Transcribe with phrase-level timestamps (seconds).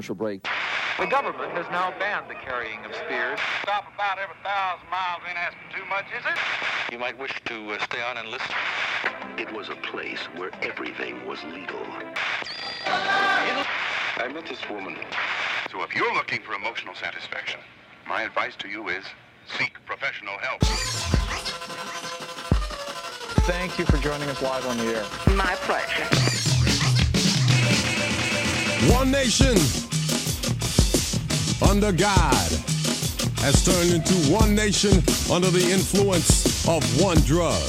[0.00, 0.48] Commercial break.
[0.98, 3.38] The government has now banned the carrying of spears.
[3.60, 6.38] Stop about every thousand miles ain't asking too much, is it?
[6.90, 8.54] You might wish to uh, stay on and listen.
[9.36, 11.84] It was a place where everything was legal.
[12.86, 14.96] I met this woman.
[15.70, 17.60] So if you're looking for emotional satisfaction,
[18.08, 19.04] my advice to you is
[19.58, 20.62] seek professional help.
[23.44, 25.04] Thank you for joining us live on the air.
[25.36, 26.06] My pleasure.
[28.90, 29.89] One nation
[31.62, 32.50] under God
[33.40, 34.92] has turned into one nation
[35.32, 37.60] under the influence of one drug.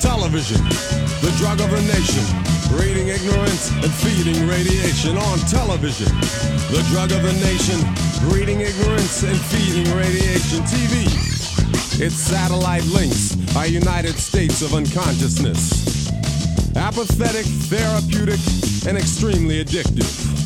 [0.00, 0.60] Television,
[1.20, 2.24] the drug of the nation,
[2.72, 6.08] breeding ignorance and feeding radiation on television.
[6.72, 7.78] The drug of the nation,
[8.28, 10.64] breeding ignorance and feeding radiation.
[10.64, 11.06] TV,
[12.00, 16.10] its satellite links are United States of unconsciousness.
[16.74, 18.40] Apathetic, therapeutic,
[18.88, 20.41] and extremely addictive.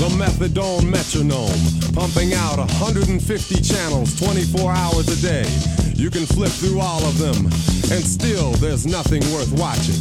[0.00, 1.60] The methadone metronome,
[1.92, 3.20] pumping out 150
[3.60, 5.44] channels 24 hours a day.
[5.92, 7.44] You can flip through all of them,
[7.92, 10.00] and still there's nothing worth watching.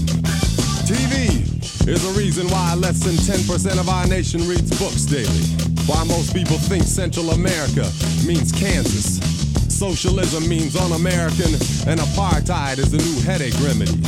[0.87, 1.43] TV
[1.85, 5.43] is a reason why less than 10% of our nation reads books daily.
[5.83, 7.83] Why most people think Central America
[8.25, 9.19] means Kansas.
[9.67, 11.51] Socialism means un-American,
[11.91, 13.99] and apartheid is the new headache remedy.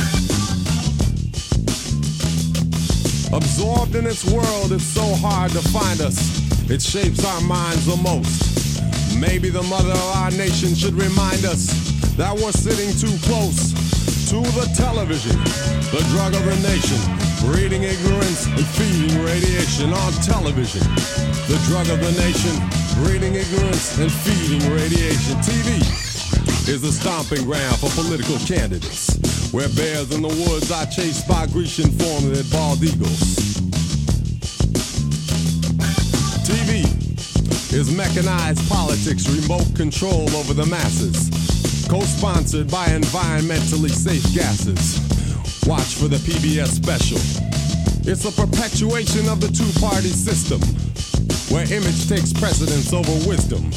[3.32, 6.20] Absorbed in its world, it's so hard to find us.
[6.70, 8.52] It shapes our minds the most.
[9.18, 11.72] Maybe the mother of our nation should remind us
[12.16, 13.72] that we're sitting too close
[14.28, 15.36] to the television,
[15.96, 17.00] the drug of the nation,
[17.48, 20.84] breeding ignorance and feeding radiation on television.
[21.48, 22.52] The drug of the nation,
[23.00, 25.40] breeding ignorance and feeding radiation.
[25.40, 25.80] TV,
[26.68, 29.41] is the stomping ground for political candidates.
[29.52, 33.36] Where bears in the woods are chased by Grecian formulated bald eagles.
[36.48, 36.88] TV
[37.74, 41.28] is mechanized politics, remote control over the masses.
[41.86, 44.96] Co-sponsored by environmentally safe gases.
[45.68, 47.20] Watch for the PBS special.
[48.10, 50.60] It's a perpetuation of the two-party system,
[51.54, 53.70] where image takes precedence over wisdom,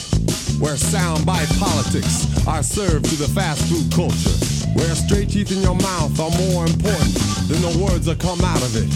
[0.66, 4.34] where soundbite politics are served to the fast food culture,
[4.74, 7.14] where straight teeth in your mouth are more important
[7.46, 8.90] than the words that come out of it.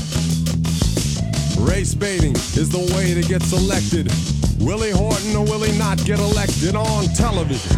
[1.61, 4.09] Race baiting is the way to get selected.
[4.57, 7.77] Willie Horton or Willie not get elected on television.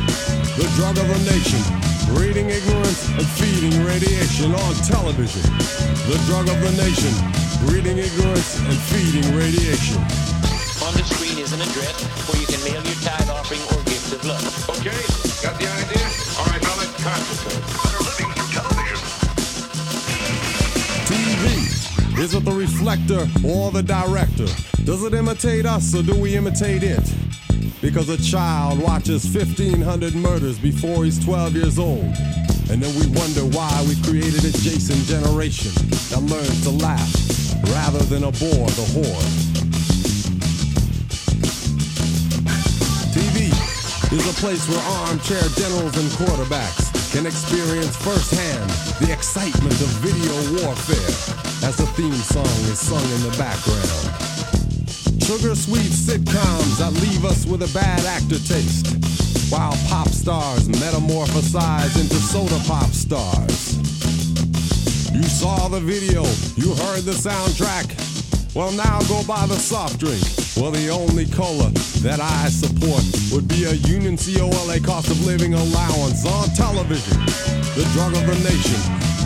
[0.55, 1.59] The drug of the nation,
[2.15, 5.43] breeding ignorance and feeding radiation on television.
[6.07, 7.11] The drug of the nation,
[7.67, 9.99] breeding ignorance and feeding radiation.
[10.87, 11.99] On the screen is an address
[12.31, 13.01] where you can mail your
[14.23, 14.69] love.
[14.69, 15.01] Okay,
[15.41, 16.05] got the idea?
[16.37, 16.91] All right, now let's.
[21.07, 22.19] TV.
[22.19, 24.47] Is it the reflector or the director?
[24.83, 26.99] Does it imitate us or do we imitate it?
[27.81, 32.13] Because a child watches 1,500 murders before he's 12 years old.
[32.69, 35.71] And then we wonder why we created a Jason generation
[36.09, 37.13] that learns to laugh
[37.73, 39.60] rather than abhor the horde.
[44.11, 48.69] Is a place where armchair generals and quarterbacks can experience firsthand
[48.99, 51.11] the excitement of video warfare
[51.63, 54.11] as the theme song is sung in the background.
[55.23, 58.99] Sugar sweet sitcoms that leave us with a bad actor taste,
[59.49, 63.77] while pop stars metamorphosize into soda pop stars.
[65.15, 66.23] You saw the video,
[66.59, 67.95] you heard the soundtrack.
[68.53, 70.40] Well, now go buy the soft drink.
[70.57, 71.71] Well, the only cola
[72.03, 77.17] that I support would be a Union COLA cost of living allowance on television.
[77.73, 78.79] The drug of the nation,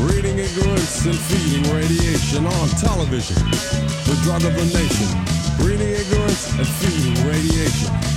[0.06, 3.42] breeding ignorance and feeding radiation on television.
[4.06, 5.10] The drug of the nation,
[5.58, 8.15] breeding ignorance and feeding radiation.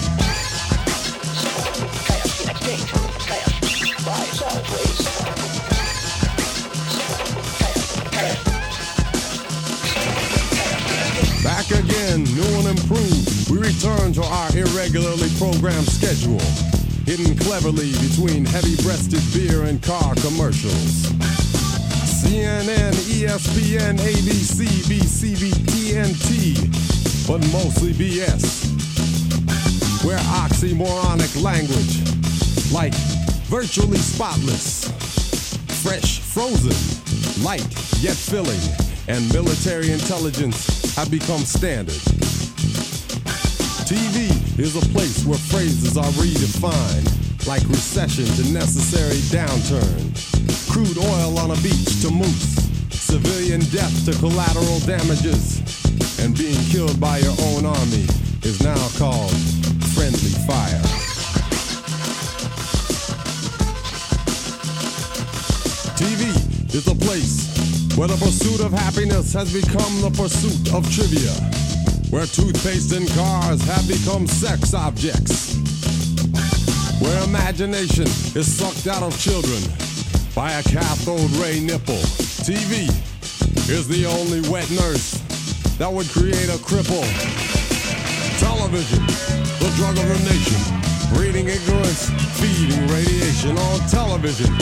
[11.69, 13.51] Back again, new and improved.
[13.51, 16.41] We return to our irregularly programmed schedule,
[17.05, 21.11] hidden cleverly between heavy-breasted beer and car commercials.
[22.23, 28.65] CNN, ESPN, ABC, BCB, TNT, but mostly BS.
[30.07, 32.95] Where oxymoronic language, like
[33.49, 34.89] virtually spotless,
[35.83, 37.69] fresh, frozen, light
[38.01, 38.61] yet filling,
[39.09, 42.03] and military intelligence have become standard.
[43.87, 50.11] TV is a place where phrases are redefined, like recession to necessary downturn,
[50.69, 55.63] crude oil on a beach to mousse, civilian death to collateral damages,
[56.19, 58.07] and being killed by your own army
[58.43, 59.31] is now called
[59.95, 60.83] friendly fire.
[65.95, 67.58] TV is a place
[67.99, 71.35] where the pursuit of happiness has become the pursuit of trivia,
[72.15, 75.59] where toothpaste and cars have become sex objects,
[77.03, 78.07] where imagination
[78.39, 79.59] is sucked out of children
[80.31, 81.99] by a cathode ray nipple.
[82.47, 82.87] TV
[83.67, 85.19] is the only wet nurse
[85.83, 87.03] that would create a cripple.
[88.39, 89.03] Television,
[89.59, 90.63] the drug of the nation,
[91.19, 94.55] breeding ignorance, feeding radiation on television.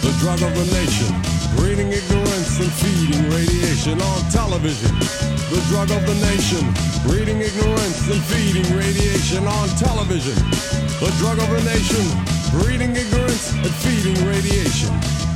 [0.00, 1.12] The drug of the nation,
[1.60, 2.27] breeding ignorance
[2.66, 4.90] feeding radiation on television.
[5.50, 6.66] The drug of the nation,
[7.06, 10.34] breeding ignorance and feeding radiation on television.
[10.98, 12.02] The drug of the nation,
[12.58, 15.27] breeding ignorance and feeding radiation.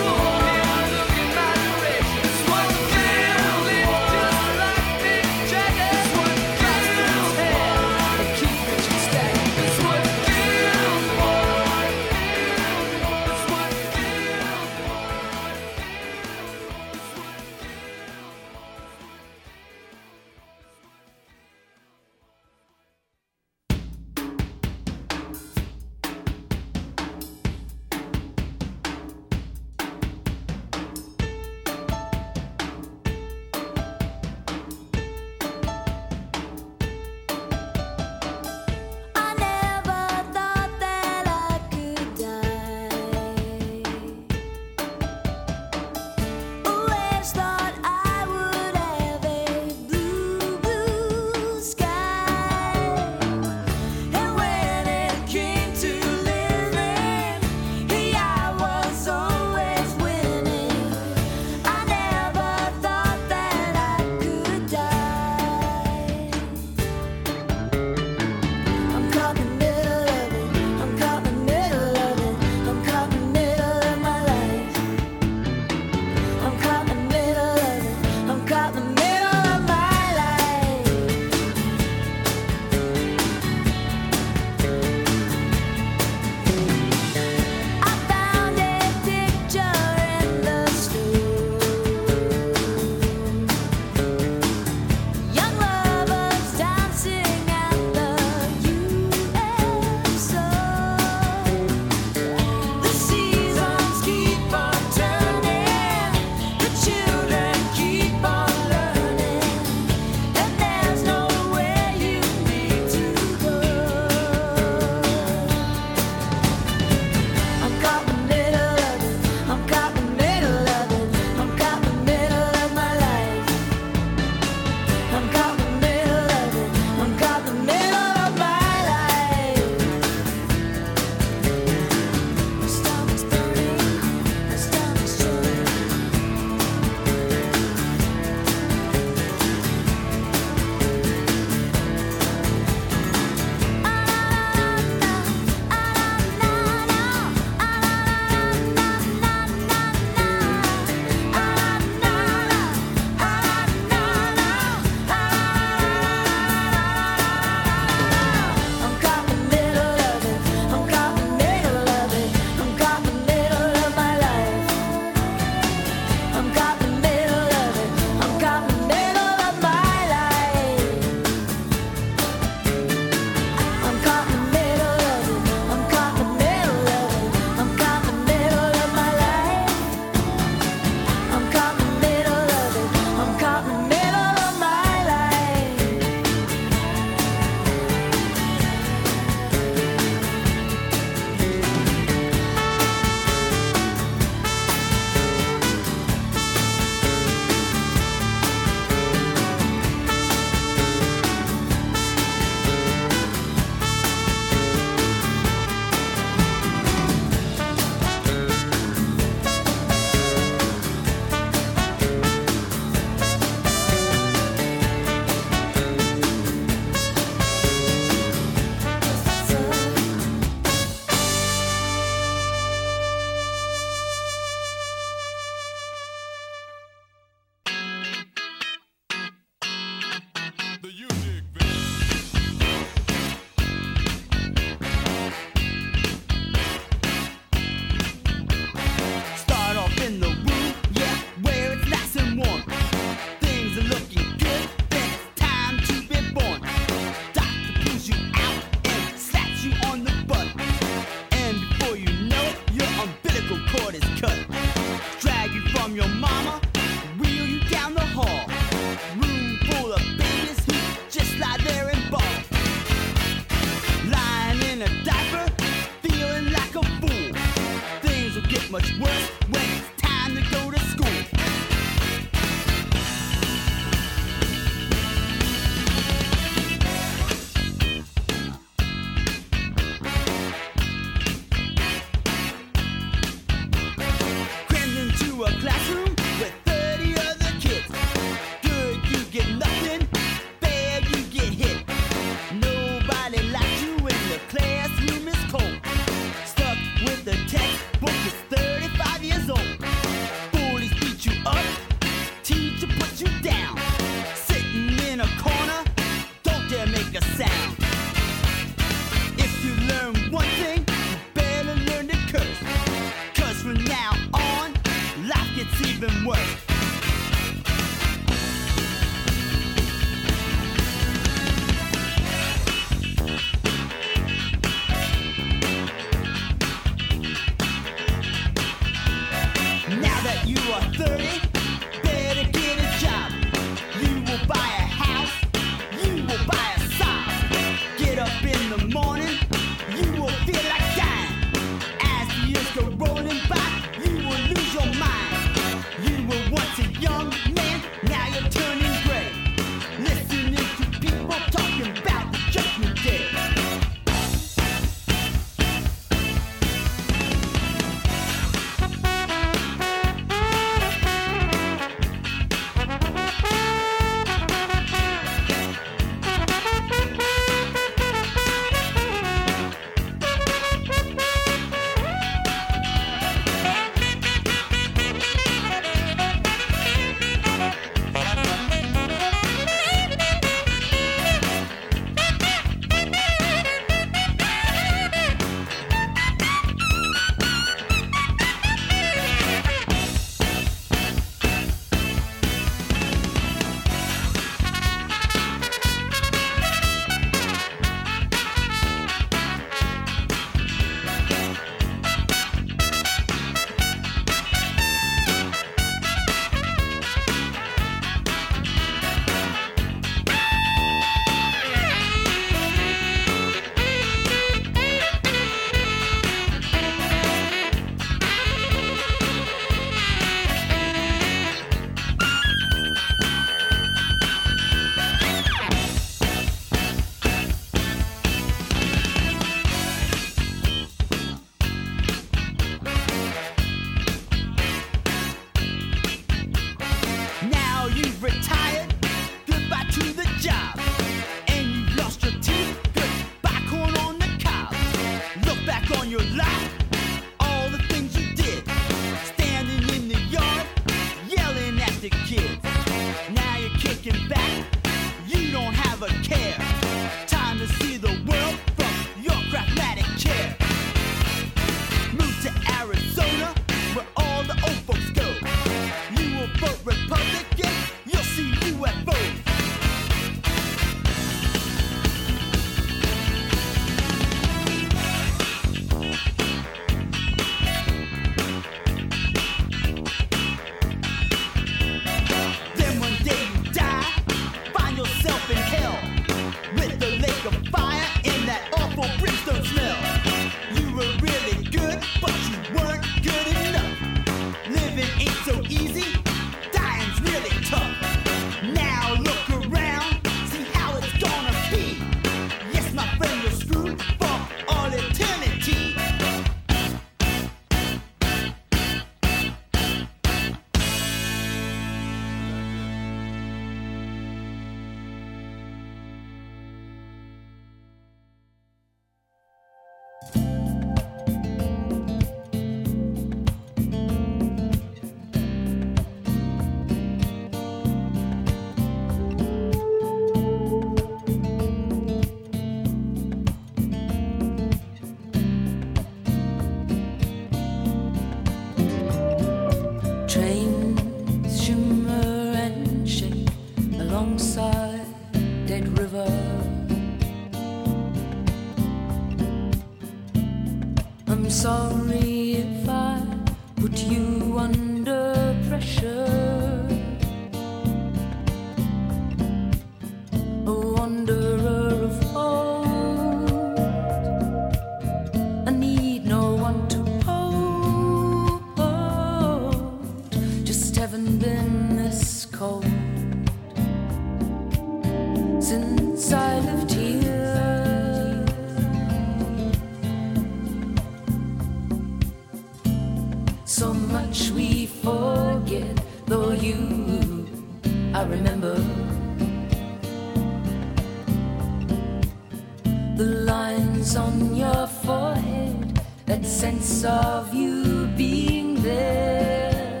[593.18, 600.00] the lines on your forehead, that sense of you being there.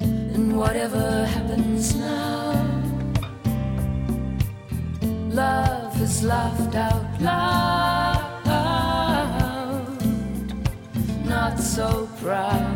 [0.00, 2.52] And whatever happens now,
[5.30, 8.46] love has laughed out loud,
[11.24, 12.75] not so proud.